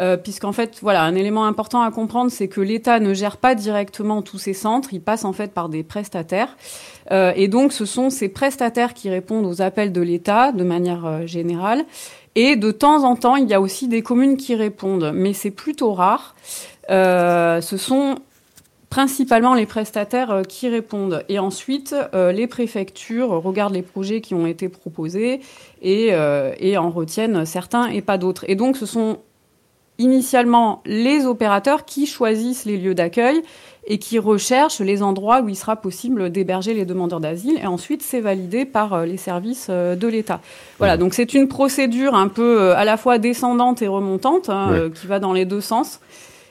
Euh, 0.00 0.16
puisqu'en 0.16 0.52
fait, 0.52 0.78
voilà, 0.82 1.02
un 1.02 1.14
élément 1.14 1.46
important 1.46 1.82
à 1.82 1.90
comprendre, 1.90 2.30
c'est 2.30 2.48
que 2.48 2.60
l'État 2.60 2.98
ne 3.00 3.14
gère 3.14 3.36
pas 3.36 3.54
directement 3.54 4.22
tous 4.22 4.38
ces 4.38 4.54
centres, 4.54 4.92
il 4.92 5.00
passe 5.00 5.24
en 5.24 5.32
fait 5.32 5.52
par 5.52 5.68
des 5.68 5.82
prestataires. 5.82 6.56
Euh, 7.12 7.32
et 7.36 7.48
donc, 7.48 7.72
ce 7.72 7.84
sont 7.84 8.10
ces 8.10 8.28
prestataires 8.28 8.94
qui 8.94 9.08
répondent 9.08 9.46
aux 9.46 9.62
appels 9.62 9.92
de 9.92 10.00
l'État 10.00 10.52
de 10.52 10.64
manière 10.64 11.06
euh, 11.06 11.26
générale. 11.26 11.84
Et 12.34 12.56
de 12.56 12.72
temps 12.72 13.04
en 13.04 13.14
temps, 13.14 13.36
il 13.36 13.48
y 13.48 13.54
a 13.54 13.60
aussi 13.60 13.86
des 13.86 14.02
communes 14.02 14.36
qui 14.36 14.56
répondent, 14.56 15.12
mais 15.14 15.32
c'est 15.32 15.52
plutôt 15.52 15.92
rare. 15.92 16.34
ce 16.88 17.76
sont 17.78 18.16
principalement 18.90 19.54
les 19.54 19.66
prestataires 19.66 20.42
qui 20.48 20.68
répondent. 20.68 21.24
Et 21.28 21.38
ensuite, 21.38 21.94
les 22.12 22.48
préfectures 22.48 23.28
regardent 23.28 23.74
les 23.74 23.82
projets 23.82 24.20
qui 24.20 24.34
ont 24.34 24.48
été 24.48 24.68
proposés 24.68 25.42
et, 25.80 26.08
et 26.58 26.76
en 26.76 26.90
retiennent 26.90 27.46
certains 27.46 27.86
et 27.86 28.02
pas 28.02 28.18
d'autres. 28.18 28.44
Et 28.48 28.56
donc, 28.56 28.76
ce 28.76 28.86
sont 28.86 29.18
initialement 29.98 30.82
les 30.86 31.26
opérateurs 31.26 31.84
qui 31.84 32.06
choisissent 32.06 32.64
les 32.64 32.76
lieux 32.76 32.94
d'accueil 32.94 33.42
et 33.86 33.98
qui 33.98 34.18
recherchent 34.18 34.80
les 34.80 35.02
endroits 35.02 35.42
où 35.42 35.48
il 35.48 35.56
sera 35.56 35.76
possible 35.76 36.30
d'héberger 36.30 36.74
les 36.74 36.84
demandeurs 36.84 37.20
d'asile. 37.20 37.58
Et 37.62 37.66
ensuite, 37.66 38.02
c'est 38.02 38.20
validé 38.20 38.64
par 38.64 38.94
euh, 38.94 39.04
les 39.04 39.18
services 39.18 39.66
euh, 39.70 39.94
de 39.94 40.08
l'État. 40.08 40.40
Voilà, 40.78 40.96
donc 40.96 41.14
c'est 41.14 41.34
une 41.34 41.48
procédure 41.48 42.14
un 42.14 42.28
peu 42.28 42.60
euh, 42.60 42.76
à 42.76 42.84
la 42.84 42.96
fois 42.96 43.18
descendante 43.18 43.82
et 43.82 43.86
remontante, 43.86 44.48
hein, 44.48 44.90
qui 44.94 45.06
va 45.06 45.18
dans 45.18 45.32
les 45.32 45.44
deux 45.44 45.60
sens. 45.60 46.00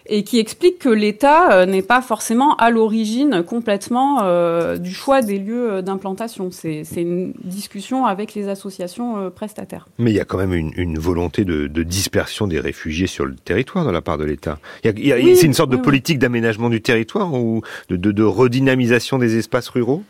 Et 0.06 0.24
qui 0.24 0.40
explique 0.40 0.80
que 0.80 0.90
l'État 0.90 1.52
euh, 1.52 1.66
n'est 1.66 1.82
pas 1.82 2.02
forcément 2.02 2.56
à 2.58 2.70
l'origine 2.70 3.44
complètement 3.44 4.20
euh, 4.24 4.78
du 4.78 4.94
choix 4.94 5.22
des 5.22 5.40
lieux 5.40 5.72
euh, 5.72 5.82
d'implantation. 5.82 6.50
C'est 6.52 6.84
une 6.96 7.34
discussion 7.44 8.06
avec 8.06 8.34
les 8.34 8.50
associations 8.50 9.32
prestataires. 9.32 9.88
Mais 9.98 10.12
il 10.12 10.16
y 10.16 10.20
a 10.20 10.26
quand 10.26 10.38
même 10.38 10.54
une, 10.54 11.00
volonté 11.00 11.46
de, 11.46 11.84
dispersion 11.84 12.48
des 12.48 12.60
réfugiés 12.60 13.08
sur 13.08 13.26
le 13.26 13.36
territoire 13.36 13.86
de 13.86 13.92
la 13.92 14.02
part 14.02 14.18
de 14.18 14.24
l'État. 14.24 14.60
c'est 14.84 15.44
une 15.44 15.54
sorte 15.54 15.72
de 15.72 15.78
politique 15.78 16.20
d'aménagement 16.20 16.70
du 16.70 16.82
territoire 16.82 17.34
ou 17.34 17.62
de 17.90 18.24
redynamisation 18.24 19.18
des 19.18 19.38
espaces 19.38 19.70
ruraux? 19.70 20.04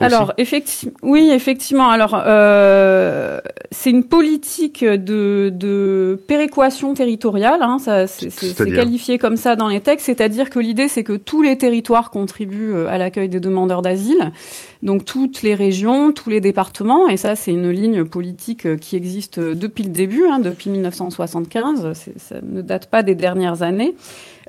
Alors, 0.00 0.32
effectivement, 0.38 0.94
oui, 1.02 1.30
effectivement. 1.32 1.88
Alors, 1.88 2.20
euh, 2.26 3.40
c'est 3.70 3.90
une 3.90 4.04
politique 4.04 4.84
de, 4.84 5.50
de 5.54 6.20
péréquation 6.26 6.94
territoriale. 6.94 7.62
Hein, 7.62 7.78
ça, 7.78 8.06
c'est 8.06 8.54
qualifié 8.72 9.18
comme 9.18 9.36
ça 9.36 9.56
dans 9.56 9.68
les 9.68 9.80
textes. 9.80 10.06
C'est-à-dire 10.06 10.50
que 10.50 10.58
l'idée, 10.58 10.88
c'est 10.88 11.04
que 11.04 11.14
tous 11.14 11.42
les 11.42 11.56
territoires 11.58 12.10
contribuent 12.10 12.74
euh, 12.74 12.88
à 12.88 12.98
l'accueil 12.98 13.28
des 13.28 13.40
demandeurs 13.40 13.82
d'asile. 13.82 14.32
Donc, 14.82 15.04
toutes 15.04 15.42
les 15.42 15.54
régions, 15.54 16.12
tous 16.12 16.30
les 16.30 16.40
départements. 16.40 17.08
Et 17.08 17.16
ça, 17.16 17.34
c'est 17.36 17.52
une 17.52 17.70
ligne 17.70 18.04
politique 18.04 18.66
euh, 18.66 18.76
qui 18.76 18.96
existe 18.96 19.40
depuis 19.40 19.84
le 19.84 19.90
début, 19.90 20.24
hein, 20.30 20.38
depuis 20.38 20.70
1975. 20.70 21.92
Ça 22.16 22.36
ne 22.42 22.62
date 22.62 22.86
pas 22.90 23.02
des 23.02 23.14
dernières 23.14 23.62
années. 23.62 23.94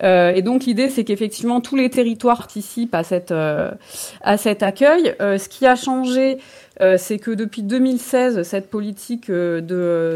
Euh, 0.04 0.32
et 0.34 0.42
donc 0.42 0.66
l'idée, 0.66 0.90
c'est 0.90 1.04
qu'effectivement 1.04 1.62
tous 1.62 1.76
les 1.76 1.90
territoires 1.90 2.38
participent 2.38 2.96
à 2.96 3.04
cette 3.04 3.32
euh, 3.32 3.72
à 4.22 4.38
cet 4.38 4.64
accueil. 4.64 5.16
Euh, 5.22 5.38
ce 5.38 5.50
qui 5.50 5.66
a 5.66 5.76
changé, 5.76 6.38
c'est 6.98 7.20
que 7.20 7.32
depuis 7.32 7.62
2016, 7.62 8.44
cette 8.44 8.70
politique 8.70 9.30
de, 9.30 9.62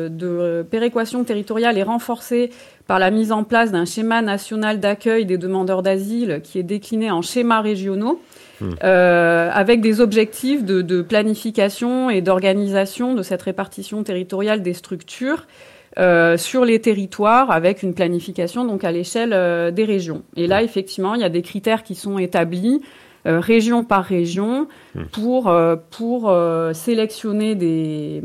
de 0.09 0.65
péréquation 0.71 1.25
territoriale 1.25 1.77
est 1.77 1.83
renforcée 1.83 2.51
par 2.87 2.99
la 2.99 3.11
mise 3.11 3.33
en 3.33 3.43
place 3.43 3.71
d'un 3.73 3.83
schéma 3.83 4.21
national 4.21 4.79
d'accueil 4.79 5.25
des 5.25 5.37
demandeurs 5.37 5.83
d'asile 5.83 6.39
qui 6.41 6.59
est 6.59 6.63
décliné 6.63 7.11
en 7.11 7.21
schémas 7.21 7.59
régionaux. 7.59 8.21
Hmm. 8.61 8.69
Euh, 8.83 9.49
avec 9.51 9.81
des 9.81 9.99
objectifs 9.99 10.63
de, 10.63 10.81
de 10.81 11.01
planification 11.01 12.09
et 12.09 12.21
d'organisation 12.21 13.15
de 13.15 13.23
cette 13.23 13.41
répartition 13.41 14.03
territoriale 14.03 14.61
des 14.61 14.73
structures 14.73 15.47
euh, 15.99 16.37
sur 16.37 16.65
les 16.65 16.81
territoires 16.81 17.51
avec 17.51 17.83
une 17.83 17.93
planification 17.93 18.65
donc 18.65 18.83
à 18.83 18.91
l'échelle 18.91 19.31
euh, 19.31 19.69
des 19.69 19.85
régions. 19.85 20.23
Et 20.35 20.47
là, 20.47 20.63
effectivement, 20.63 21.13
il 21.13 21.21
y 21.21 21.23
a 21.23 21.29
des 21.29 21.43
critères 21.43 21.83
qui 21.83 21.93
sont 21.93 22.17
établis 22.17 22.81
euh, 23.27 23.39
région 23.39 23.83
par 23.83 24.03
région 24.03 24.67
hmm. 24.95 25.03
pour 25.11 25.53
pour 25.91 26.35
sélectionner 26.73 27.55
des 27.55 28.21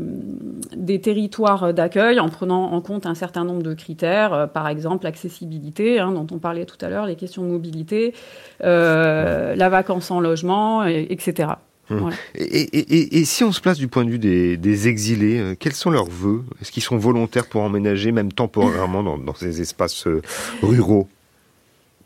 des 0.75 0.99
territoires 0.99 1.73
d'accueil 1.73 2.19
en 2.19 2.29
prenant 2.29 2.71
en 2.71 2.81
compte 2.81 3.05
un 3.05 3.15
certain 3.15 3.45
nombre 3.45 3.61
de 3.61 3.73
critères, 3.75 4.49
par 4.51 4.67
exemple 4.67 5.05
l'accessibilité 5.05 5.99
hein, 5.99 6.11
dont 6.11 6.27
on 6.31 6.39
parlait 6.39 6.65
tout 6.65 6.77
à 6.81 6.89
l'heure, 6.89 7.05
les 7.05 7.15
questions 7.15 7.43
de 7.43 7.49
mobilité, 7.49 8.13
la 8.61 9.69
vacance 9.69 10.11
en 10.11 10.19
logement, 10.19 10.83
etc. 10.83 11.49
Hum. 11.91 12.11
Et, 12.35 13.25
si 13.25 13.43
on 13.43 13.51
se 13.51 13.61
place 13.61 13.77
du 13.77 13.87
point 13.87 14.05
de 14.05 14.11
vue 14.11 14.19
des, 14.19 14.87
exilés, 14.87 15.39
euh, 15.39 15.55
quels 15.59 15.73
sont 15.73 15.89
leurs 15.89 16.05
vœux? 16.05 16.43
Est-ce 16.61 16.71
qu'ils 16.71 16.83
sont 16.83 16.97
volontaires 16.97 17.47
pour 17.47 17.61
emménager, 17.61 18.11
même 18.11 18.31
temporairement, 18.31 19.03
dans, 19.03 19.35
ces 19.35 19.61
espaces 19.61 20.07
euh, 20.07 20.21
ruraux? 20.61 21.07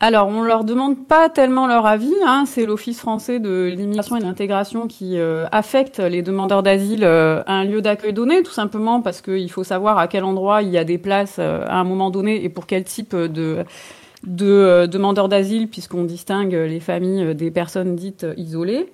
Alors, 0.00 0.28
on 0.28 0.42
leur 0.42 0.64
demande 0.64 1.06
pas 1.06 1.28
tellement 1.28 1.66
leur 1.66 1.86
avis. 1.86 2.12
Hein. 2.26 2.44
C'est 2.46 2.66
l'Office 2.66 2.98
français 2.98 3.38
de 3.38 3.72
l'immigration 3.74 4.16
et 4.16 4.20
de 4.20 4.24
l'intégration 4.24 4.86
qui 4.86 5.18
euh, 5.18 5.46
affecte 5.52 5.98
les 5.98 6.22
demandeurs 6.22 6.62
d'asile 6.62 7.04
à 7.04 7.44
un 7.46 7.64
lieu 7.64 7.80
d'accueil 7.80 8.12
donné, 8.12 8.42
tout 8.42 8.52
simplement 8.52 9.00
parce 9.00 9.20
qu'il 9.20 9.50
faut 9.50 9.64
savoir 9.64 9.98
à 9.98 10.08
quel 10.08 10.24
endroit 10.24 10.62
il 10.62 10.70
y 10.70 10.78
a 10.78 10.84
des 10.84 10.98
places 10.98 11.38
à 11.38 11.78
un 11.78 11.84
moment 11.84 12.10
donné 12.10 12.42
et 12.42 12.48
pour 12.48 12.66
quel 12.66 12.84
type 12.84 13.14
de 13.14 13.64
de 14.26 14.86
demandeurs 14.86 15.28
d'asile, 15.28 15.68
puisqu'on 15.68 16.04
distingue 16.04 16.54
les 16.54 16.80
familles 16.80 17.34
des 17.34 17.50
personnes 17.50 17.94
dites 17.94 18.26
isolées. 18.38 18.86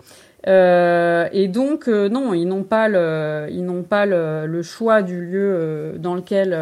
Euh, 0.46 1.28
et 1.32 1.48
donc, 1.48 1.88
euh, 1.88 2.08
non, 2.08 2.32
ils 2.32 2.46
n'ont 2.46 2.62
pas 2.62 2.88
le, 2.88 3.48
ils 3.50 3.64
n'ont 3.64 3.82
pas 3.82 4.06
le, 4.06 4.62
choix 4.62 5.02
du 5.02 5.20
lieu 5.20 5.52
euh, 5.54 5.98
dans 5.98 6.14
lequel 6.14 6.56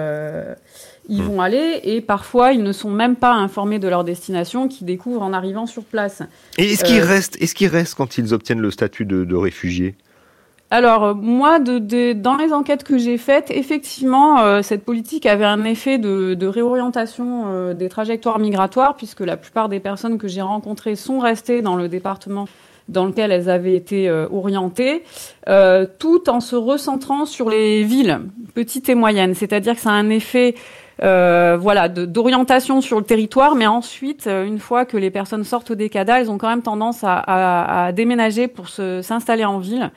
ils 1.08 1.22
hmm. 1.22 1.26
vont 1.26 1.40
aller, 1.40 1.80
et 1.84 2.00
parfois 2.00 2.52
ils 2.52 2.62
ne 2.62 2.72
sont 2.72 2.90
même 2.90 3.16
pas 3.16 3.32
informés 3.32 3.78
de 3.78 3.88
leur 3.88 4.04
destination, 4.04 4.68
qu'ils 4.68 4.86
découvrent 4.86 5.22
en 5.22 5.32
arrivant 5.32 5.66
sur 5.66 5.84
place. 5.84 6.22
Et 6.58 6.72
est-ce 6.72 6.84
qu'ils 6.84 7.00
restent, 7.00 7.40
est-ce 7.40 7.54
qu'ils 7.54 7.68
restent 7.68 7.94
quand 7.94 8.18
ils 8.18 8.34
obtiennent 8.34 8.60
le 8.60 8.70
statut 8.70 9.04
de, 9.04 9.24
de 9.24 9.36
réfugié? 9.36 9.94
Alors 10.70 11.14
moi, 11.14 11.60
de, 11.60 11.78
de, 11.78 12.12
dans 12.12 12.36
les 12.36 12.52
enquêtes 12.52 12.84
que 12.84 12.98
j'ai 12.98 13.16
faites, 13.16 13.50
effectivement, 13.50 14.62
cette 14.62 14.84
politique 14.84 15.24
avait 15.24 15.46
un 15.46 15.64
effet 15.64 15.96
de, 15.96 16.34
de 16.34 16.46
réorientation 16.46 17.72
des 17.72 17.88
trajectoires 17.88 18.38
migratoires, 18.38 18.94
puisque 18.94 19.20
la 19.20 19.38
plupart 19.38 19.70
des 19.70 19.80
personnes 19.80 20.18
que 20.18 20.28
j'ai 20.28 20.42
rencontrées 20.42 20.94
sont 20.94 21.20
restées 21.20 21.62
dans 21.62 21.74
le 21.74 21.88
département 21.88 22.46
dans 22.88 23.06
lequel 23.06 23.32
elles 23.32 23.50
avaient 23.50 23.74
été 23.74 24.08
euh, 24.08 24.26
orientées, 24.32 25.02
euh, 25.48 25.86
tout 25.98 26.28
en 26.28 26.40
se 26.40 26.56
recentrant 26.56 27.26
sur 27.26 27.50
les 27.50 27.84
villes 27.84 28.20
petites 28.54 28.88
et 28.88 28.94
moyennes. 28.94 29.34
C'est-à-dire 29.34 29.74
que 29.74 29.80
ça 29.80 29.90
a 29.90 29.94
un 29.94 30.10
effet 30.10 30.54
euh, 31.02 31.56
voilà, 31.60 31.88
d'orientation 31.88 32.80
sur 32.80 32.98
le 32.98 33.04
territoire, 33.04 33.54
mais 33.54 33.66
ensuite, 33.66 34.26
euh, 34.26 34.44
une 34.44 34.58
fois 34.58 34.84
que 34.84 34.96
les 34.96 35.10
personnes 35.10 35.44
sortent 35.44 35.72
des 35.72 35.88
CADA, 35.88 36.20
elles 36.20 36.30
ont 36.30 36.38
quand 36.38 36.48
même 36.48 36.62
tendance 36.62 37.04
à, 37.04 37.14
à, 37.14 37.86
à 37.86 37.92
déménager 37.92 38.48
pour 38.48 38.68
s'installer 38.68 39.44
en 39.44 39.58
ville. 39.58 39.90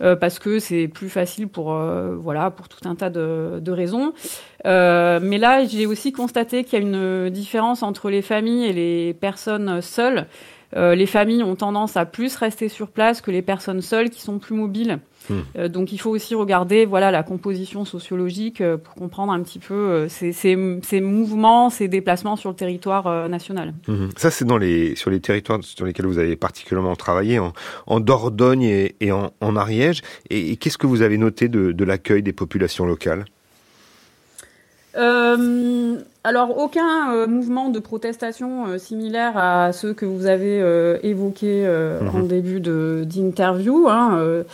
Euh, 0.00 0.16
parce 0.16 0.40
que 0.40 0.58
c'est 0.58 0.88
plus 0.88 1.08
facile 1.08 1.46
pour 1.46 1.72
voilà 1.72 2.50
pour 2.50 2.68
tout 2.68 2.88
un 2.88 2.96
tas 2.96 3.10
de, 3.10 3.60
de 3.60 3.72
raisons. 3.72 4.12
mais 4.64 5.38
là, 5.38 5.64
j'ai 5.64 5.86
aussi 5.86 6.12
constaté 6.12 6.64
qu'il 6.64 6.78
y 6.80 6.82
a 6.82 6.84
une 6.84 7.30
différence 7.30 7.82
entre 7.82 8.10
les 8.10 8.22
familles 8.22 8.66
et 8.66 8.72
les 8.72 9.14
personnes 9.14 9.80
seules. 9.80 10.26
Euh, 10.76 10.94
les 10.94 11.06
familles 11.06 11.42
ont 11.42 11.56
tendance 11.56 11.96
à 11.96 12.04
plus 12.04 12.36
rester 12.36 12.68
sur 12.68 12.88
place 12.88 13.20
que 13.20 13.30
les 13.30 13.42
personnes 13.42 13.80
seules 13.80 14.10
qui 14.10 14.20
sont 14.20 14.38
plus 14.38 14.54
mobiles. 14.54 14.98
Hmm. 15.30 15.40
Euh, 15.56 15.68
donc 15.68 15.92
il 15.92 15.98
faut 15.98 16.10
aussi 16.10 16.34
regarder 16.34 16.84
voilà 16.84 17.10
la 17.10 17.22
composition 17.22 17.86
sociologique 17.86 18.60
euh, 18.60 18.76
pour 18.76 18.94
comprendre 18.94 19.32
un 19.32 19.40
petit 19.42 19.58
peu 19.58 20.06
ces, 20.08 20.56
mouvements, 21.00 21.70
ces 21.70 21.88
déplacements 21.88 22.36
sur 22.36 22.50
le 22.50 22.56
territoire 22.56 23.28
national. 23.28 23.74
Hmm. 23.88 24.08
Ça 24.16 24.30
c'est 24.30 24.44
dans 24.44 24.58
les 24.58 24.94
sur 24.96 25.10
les 25.10 25.20
territoires 25.20 25.60
sur 25.62 25.86
lesquels 25.86 26.06
vous 26.06 26.18
avez 26.18 26.36
particulièrement 26.36 26.96
travaillé 26.96 27.38
en, 27.38 28.00
Dordogne 28.00 28.62
et, 28.62 29.12
en, 29.12 29.56
Ariège. 29.56 30.02
Et, 30.28 30.56
qu'est-ce 30.56 30.78
que 30.78 30.86
vous 30.86 31.02
avez 31.02 31.16
noté 31.16 31.48
de 31.48 31.84
l'accueil 31.84 32.22
des 32.22 32.32
populations 32.32 32.84
locales? 32.84 33.24
Euh, 34.96 35.96
alors, 36.22 36.58
aucun 36.58 37.12
euh, 37.12 37.26
mouvement 37.26 37.68
de 37.68 37.78
protestation 37.78 38.66
euh, 38.66 38.78
similaire 38.78 39.36
à 39.36 39.72
ceux 39.72 39.92
que 39.92 40.06
vous 40.06 40.26
avez 40.26 40.58
évoqués 41.02 41.66
en 42.12 42.18
mhm. 42.18 42.28
début 42.28 42.60
d'interview. 42.60 43.88
Hein, 43.88 44.44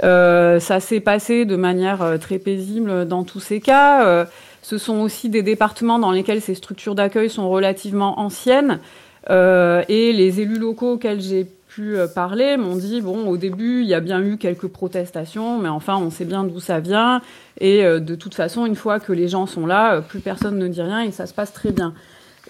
ça 0.00 0.80
s'est 0.80 1.00
passé 1.00 1.44
de 1.44 1.56
manière 1.56 2.18
très 2.20 2.38
paisible 2.38 3.06
dans 3.06 3.24
tous 3.24 3.40
ces 3.40 3.60
cas. 3.60 4.26
ce 4.62 4.78
sont 4.78 4.98
aussi 5.00 5.28
des 5.28 5.42
départements 5.42 5.98
dans 5.98 6.12
lesquels 6.12 6.40
ces 6.40 6.54
structures 6.54 6.94
d'accueil 6.94 7.30
sont 7.30 7.48
relativement 7.50 8.18
anciennes. 8.18 8.80
et 9.28 10.12
les 10.12 10.40
élus 10.40 10.58
locaux 10.58 10.94
auxquels 10.94 11.20
j'ai 11.20 11.46
pu 11.70 11.96
euh, 11.96 12.08
parler 12.08 12.56
m'ont 12.56 12.74
dit 12.74 13.00
bon 13.00 13.28
au 13.28 13.36
début 13.36 13.82
il 13.82 13.86
y 13.86 13.94
a 13.94 14.00
bien 14.00 14.20
eu 14.20 14.38
quelques 14.38 14.66
protestations 14.66 15.58
mais 15.58 15.68
enfin 15.68 15.96
on 15.96 16.10
sait 16.10 16.24
bien 16.24 16.42
d'où 16.42 16.58
ça 16.58 16.80
vient 16.80 17.22
et 17.60 17.84
euh, 17.84 18.00
de 18.00 18.16
toute 18.16 18.34
façon 18.34 18.66
une 18.66 18.74
fois 18.74 18.98
que 18.98 19.12
les 19.12 19.28
gens 19.28 19.46
sont 19.46 19.66
là 19.66 19.94
euh, 19.94 20.00
plus 20.00 20.18
personne 20.18 20.58
ne 20.58 20.66
dit 20.66 20.82
rien 20.82 21.02
et 21.02 21.12
ça 21.12 21.26
se 21.26 21.34
passe 21.34 21.52
très 21.52 21.70
bien. 21.70 21.94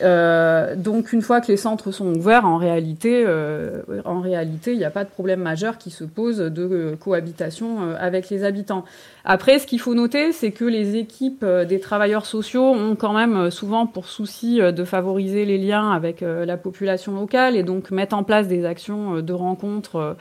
Euh, 0.03 0.75
donc 0.77 1.13
une 1.13 1.23
fois 1.23 1.41
que 1.41 1.49
les 1.49 1.57
centres 1.57 1.91
sont 1.91 2.15
ouverts, 2.15 2.47
en 2.47 2.57
réalité, 2.57 3.25
euh, 3.27 3.83
en 4.05 4.21
réalité, 4.21 4.73
il 4.73 4.79
n'y 4.79 4.85
a 4.85 4.91
pas 4.91 5.05
de 5.05 5.11
problème 5.11 5.41
majeur 5.41 5.79
qui 5.79 5.91
se 5.91 6.05
pose 6.05 6.39
de 6.39 6.69
euh, 6.71 6.97
cohabitation 6.97 7.95
avec 7.99 8.31
les 8.31 8.45
habitants. 8.45 8.85
Après, 9.25 9.59
ce 9.59 9.67
qu'il 9.67 9.81
faut 9.81 9.95
noter, 9.95 10.33
c'est 10.33 10.53
que 10.53 10.65
les 10.65 10.97
équipes 10.97 11.45
des 11.45 11.81
travailleurs 11.81 12.27
sociaux 12.27 12.65
ont 12.65 12.97
quand 12.97 13.13
même 13.13 13.51
souvent 13.51 13.87
pour 13.87 14.07
souci 14.07 14.61
de 14.61 14.85
favoriser 14.85 15.45
les 15.45 15.59
liens 15.59 15.91
avec 15.91 16.23
la 16.23 16.57
population 16.57 17.15
locale 17.15 17.57
et 17.57 17.63
donc 17.63 17.91
mettre 17.91 18.17
en 18.17 18.25
place 18.25 18.49
des 18.49 18.65
actions 18.65 19.21
de 19.21 19.33
rencontre 19.33 20.17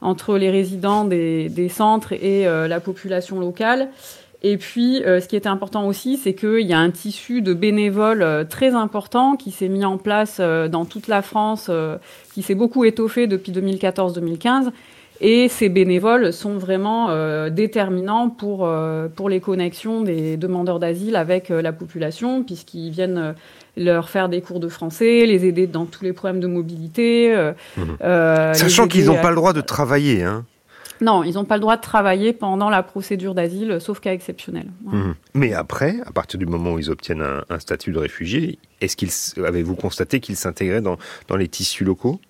entre 0.00 0.36
les 0.36 0.50
résidents 0.50 1.04
des 1.04 1.68
centres 1.68 2.12
et 2.12 2.44
la 2.44 2.80
population 2.80 3.38
locale. 3.38 3.88
Et 4.42 4.56
puis, 4.56 5.04
euh, 5.04 5.20
ce 5.20 5.28
qui 5.28 5.36
était 5.36 5.48
important 5.48 5.86
aussi, 5.86 6.16
c'est 6.16 6.34
qu'il 6.34 6.66
y 6.66 6.72
a 6.72 6.78
un 6.78 6.90
tissu 6.90 7.42
de 7.42 7.52
bénévoles 7.52 8.22
euh, 8.22 8.44
très 8.44 8.74
important 8.74 9.36
qui 9.36 9.50
s'est 9.50 9.68
mis 9.68 9.84
en 9.84 9.98
place 9.98 10.38
euh, 10.40 10.68
dans 10.68 10.86
toute 10.86 11.08
la 11.08 11.20
France, 11.20 11.70
qui 12.32 12.42
s'est 12.42 12.54
beaucoup 12.54 12.84
étoffé 12.84 13.26
depuis 13.26 13.52
2014-2015. 13.52 14.70
Et 15.22 15.48
ces 15.48 15.68
bénévoles 15.68 16.32
sont 16.32 16.56
vraiment 16.56 17.10
déterminants 17.50 18.30
pour, 18.30 18.66
pour 19.14 19.28
les 19.28 19.40
connexions 19.40 20.00
des 20.00 20.38
demandeurs 20.38 20.78
d'asile 20.78 21.14
avec 21.14 21.50
la 21.50 21.72
population, 21.72 22.42
puisqu'ils 22.42 22.90
viennent 22.90 23.34
leur 23.76 24.08
faire 24.08 24.30
des 24.30 24.40
cours 24.40 24.60
de 24.60 24.68
français, 24.68 25.26
les 25.26 25.44
aider 25.44 25.66
dans 25.66 25.84
tous 25.84 26.04
les 26.04 26.14
problèmes 26.14 26.40
de 26.40 26.46
mobilité. 26.46 27.36
Mmh. 27.76 27.82
Sachant 28.54 28.88
qu'ils 28.88 29.06
n'ont 29.06 29.20
pas 29.20 29.28
le 29.28 29.36
droit 29.36 29.52
de 29.52 29.60
travailler. 29.60 30.22
Hein. 30.22 30.46
Non, 31.00 31.22
ils 31.22 31.34
n'ont 31.34 31.44
pas 31.44 31.56
le 31.56 31.60
droit 31.60 31.76
de 31.76 31.82
travailler 31.82 32.32
pendant 32.32 32.68
la 32.68 32.82
procédure 32.82 33.34
d'asile, 33.34 33.78
sauf 33.80 34.00
cas 34.00 34.12
exceptionnel. 34.12 34.66
Mmh. 34.84 35.12
Mais 35.34 35.54
après, 35.54 35.96
à 36.06 36.12
partir 36.12 36.38
du 36.38 36.46
moment 36.46 36.72
où 36.72 36.78
ils 36.78 36.90
obtiennent 36.90 37.24
un, 37.48 37.58
statut 37.58 37.92
de 37.92 37.98
réfugié, 37.98 38.58
est-ce 38.80 38.96
qu'ils 38.96 39.10
avez-vous 39.44 39.76
constaté 39.76 40.20
qu'ils 40.20 40.36
s'intégraient 40.36 40.80
dans, 40.82 40.96
dans 41.28 41.36
les 41.36 41.48
tissus 41.48 41.84
locaux? 41.84 42.20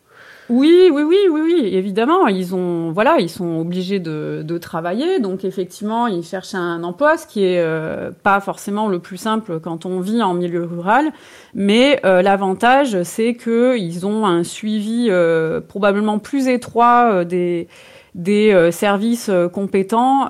Oui, 0.50 0.91
oui, 0.93 1.03
oui, 1.03 1.17
oui, 1.31 1.41
oui, 1.45 1.71
évidemment. 1.75 2.27
Ils 2.27 2.57
ont, 2.57 2.91
voilà, 2.91 3.21
ils 3.21 3.31
sont 3.31 3.61
obligés 3.61 4.00
de, 4.00 4.43
de 4.45 4.59
travailler, 4.59 5.21
donc 5.21 5.45
effectivement, 5.45 6.09
ils 6.09 6.25
cherchent 6.25 6.57
un 6.57 6.83
emploi, 6.83 7.17
ce 7.17 7.29
qui 7.29 7.45
est 7.45 7.61
euh, 7.61 8.11
pas 8.25 8.41
forcément 8.41 8.89
le 8.89 8.99
plus 8.99 9.17
simple 9.17 9.61
quand 9.61 9.87
on 9.87 10.00
vit 10.00 10.21
en 10.23 10.35
milieu 10.35 10.65
rural. 10.65 11.12
Mais 11.55 12.00
euh, 12.05 12.21
l'avantage, 12.21 13.00
c'est 13.05 13.35
que 13.35 13.79
ils 13.79 14.07
ont 14.07 14.27
un 14.27 14.43
suivi 14.43 15.07
euh, 15.09 15.61
probablement 15.61 16.19
plus 16.19 16.49
étroit 16.49 17.25
des 17.25 17.69
des 18.14 18.71
services 18.73 19.31
compétents 19.52 20.29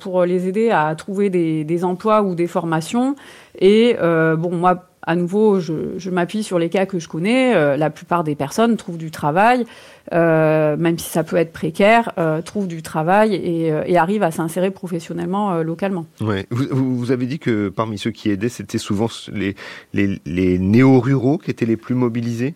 pour 0.00 0.24
les 0.24 0.48
aider 0.48 0.70
à 0.70 0.94
trouver 0.94 1.30
des, 1.30 1.84
emplois 1.84 2.22
ou 2.22 2.34
des 2.34 2.46
formations. 2.46 3.16
Et 3.60 3.96
bon, 4.00 4.50
moi 4.52 4.88
à 5.08 5.16
nouveau, 5.16 5.58
je, 5.58 6.10
m'appuie 6.10 6.42
sur 6.42 6.58
les 6.58 6.68
cas 6.68 6.84
que 6.84 6.98
je 6.98 7.08
connais. 7.08 7.56
Euh, 7.56 7.78
la 7.78 7.88
plupart 7.88 8.24
des 8.24 8.34
personnes 8.34 8.76
trouvent 8.76 8.98
du 8.98 9.10
travail, 9.10 9.64
euh, 10.12 10.76
même 10.76 10.98
si 10.98 11.08
ça 11.08 11.24
peut 11.24 11.36
être 11.36 11.50
précaire, 11.50 12.12
euh, 12.18 12.42
trouvent 12.42 12.68
du 12.68 12.82
travail 12.82 13.34
et, 13.34 13.96
arrivent 13.96 14.22
à 14.22 14.30
s'insérer 14.30 14.70
professionnellement 14.70 15.62
localement. 15.62 16.04
Ouais. 16.20 16.46
Vous, 16.50 17.10
avez 17.10 17.24
dit 17.24 17.38
que 17.38 17.70
parmi 17.70 17.96
ceux 17.96 18.10
qui 18.10 18.28
aidaient, 18.28 18.50
c'était 18.50 18.76
souvent 18.76 19.08
les, 19.32 19.56
les, 19.94 20.58
néo-ruraux 20.58 21.38
qui 21.38 21.50
étaient 21.50 21.64
les 21.64 21.78
plus 21.78 21.94
mobilisés? 21.94 22.54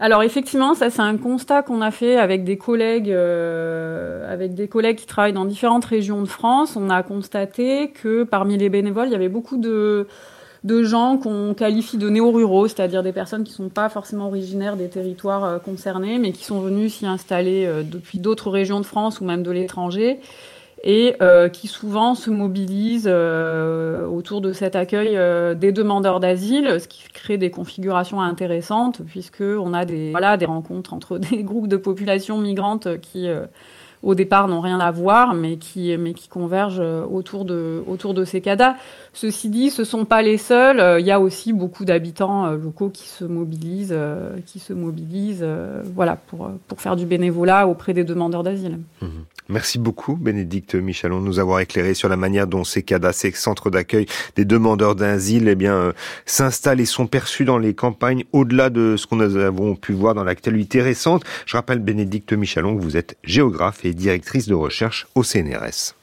Alors 0.00 0.22
effectivement, 0.22 0.74
ça 0.74 0.90
c'est 0.90 1.02
un 1.02 1.16
constat 1.16 1.62
qu'on 1.62 1.80
a 1.80 1.90
fait 1.90 2.16
avec 2.16 2.44
des 2.44 2.56
collègues, 2.56 3.10
avec 3.10 4.54
des 4.54 4.68
collègues 4.68 4.96
qui 4.96 5.06
travaillent 5.06 5.32
dans 5.32 5.44
différentes 5.44 5.84
régions 5.84 6.22
de 6.22 6.28
France. 6.28 6.76
On 6.76 6.88
a 6.88 7.02
constaté 7.02 7.90
que 7.90 8.22
parmi 8.22 8.56
les 8.56 8.68
bénévoles, 8.68 9.08
il 9.08 9.12
y 9.12 9.16
avait 9.16 9.28
beaucoup 9.28 9.56
de 9.56 10.06
de 10.64 10.82
gens 10.82 11.18
qu'on 11.18 11.54
qualifie 11.54 11.98
de 11.98 12.08
néo-ruraux, 12.08 12.68
c'est-à-dire 12.68 13.02
des 13.02 13.12
personnes 13.12 13.44
qui 13.44 13.52
ne 13.52 13.56
sont 13.56 13.68
pas 13.68 13.88
forcément 13.88 14.26
originaires 14.26 14.76
des 14.76 14.88
territoires 14.88 15.44
euh, 15.44 15.58
concernés, 15.58 16.18
mais 16.18 16.32
qui 16.32 16.44
sont 16.44 16.60
venus 16.60 16.94
s'y 16.94 17.06
installer 17.06 17.64
euh, 17.66 17.82
depuis 17.82 18.18
d'autres 18.18 18.50
régions 18.50 18.80
de 18.80 18.86
France 18.86 19.20
ou 19.20 19.24
même 19.24 19.42
de 19.42 19.50
l'étranger, 19.50 20.18
et 20.84 21.16
euh, 21.20 21.48
qui 21.48 21.66
souvent 21.66 22.14
se 22.14 22.30
mobilisent 22.30 23.08
autour 23.08 24.40
de 24.40 24.52
cet 24.52 24.76
accueil 24.76 25.18
des 25.56 25.72
demandeurs 25.72 26.20
d'asile, 26.20 26.80
ce 26.80 26.88
qui 26.88 27.02
crée 27.12 27.38
des 27.38 27.50
configurations 27.50 28.20
intéressantes, 28.20 29.02
puisqu'on 29.06 29.74
a 29.74 29.84
des, 29.84 30.10
voilà, 30.10 30.36
des 30.36 30.46
rencontres 30.46 30.94
entre 30.94 31.18
des 31.30 31.42
groupes 31.42 31.68
de 31.68 31.76
populations 31.76 32.38
migrantes 32.38 33.00
qui 33.00 33.28
au 34.02 34.14
départ 34.14 34.48
n'ont 34.48 34.60
rien 34.60 34.78
à 34.80 34.90
voir, 34.90 35.34
mais 35.34 35.56
qui, 35.56 35.96
convergent 36.30 36.80
euh, 36.80 37.04
autour 37.04 37.44
de, 37.44 38.24
ces 38.24 38.40
CADA. 38.40 38.76
Ceci 39.12 39.48
dit, 39.48 39.70
ce 39.70 39.84
sont 39.84 40.04
pas 40.04 40.22
les 40.22 40.38
seuls. 40.38 40.80
Euh, 40.80 41.00
il 41.00 41.06
y 41.06 41.10
a 41.10 41.20
aussi 41.20 41.52
beaucoup 41.52 41.84
d'habitants 41.84 42.46
euh, 42.46 42.56
locaux 42.56 42.90
qui 42.90 43.08
se 43.08 43.24
mobilisent, 43.24 43.96
voilà, 45.94 46.16
pour, 46.16 46.50
faire 46.78 46.96
du 46.96 47.06
bénévolat 47.06 47.66
auprès 47.66 47.94
des 47.94 48.04
demandeurs 48.04 48.42
d'asile. 48.42 48.78
Mmh. 49.02 49.06
Merci 49.50 49.78
beaucoup, 49.78 50.14
Bénédicte 50.14 50.74
Michalon, 50.74 51.20
de 51.20 51.26
nous 51.26 51.38
avoir 51.38 51.60
éclairé 51.60 51.94
sur 51.94 52.10
la 52.10 52.18
manière 52.18 52.46
dont 52.46 52.64
ces 52.64 52.82
CADA, 52.82 53.14
ces 53.14 53.30
centres 53.30 53.70
d'accueil 53.70 54.04
des 54.36 54.44
demandeurs 54.44 54.94
d'asile, 54.94 55.48
eh 55.48 55.68
s'installent 56.26 56.80
et 56.80 56.84
sont 56.84 57.06
perçus 57.06 57.46
dans 57.46 57.56
les 57.56 57.72
campagnes 57.74 58.24
au-delà 58.32 58.68
de 58.68 58.96
ce 58.98 59.06
qu'on 59.06 59.20
avons 59.20 59.74
pu 59.74 59.94
voir 59.94 60.14
dans 60.14 60.22
l'actualité 60.22 60.82
récente. 60.82 61.24
Je 61.46 61.56
rappelle, 61.56 61.78
Bénédicte 61.78 62.34
Michalon, 62.34 62.76
que 62.76 62.82
vous 62.82 62.98
êtes 62.98 63.16
géographe 63.24 63.86
directrice 63.92 64.46
de 64.46 64.54
recherche 64.54 65.06
au 65.14 65.22
CNRS. 65.22 65.97